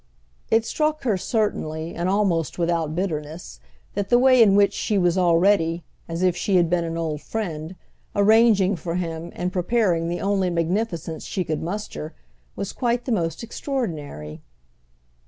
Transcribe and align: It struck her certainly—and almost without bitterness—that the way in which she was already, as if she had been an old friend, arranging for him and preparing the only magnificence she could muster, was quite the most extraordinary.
It 0.49 0.65
struck 0.65 1.03
her 1.03 1.15
certainly—and 1.15 2.09
almost 2.09 2.57
without 2.57 2.95
bitterness—that 2.95 4.09
the 4.09 4.17
way 4.17 4.41
in 4.41 4.55
which 4.55 4.73
she 4.73 4.97
was 4.97 5.15
already, 5.15 5.83
as 6.09 6.23
if 6.23 6.35
she 6.35 6.55
had 6.55 6.71
been 6.71 6.83
an 6.83 6.97
old 6.97 7.21
friend, 7.21 7.75
arranging 8.15 8.75
for 8.75 8.95
him 8.95 9.31
and 9.35 9.53
preparing 9.53 10.09
the 10.09 10.19
only 10.19 10.49
magnificence 10.49 11.23
she 11.23 11.43
could 11.43 11.61
muster, 11.61 12.15
was 12.55 12.73
quite 12.73 13.05
the 13.05 13.11
most 13.11 13.43
extraordinary. 13.43 14.41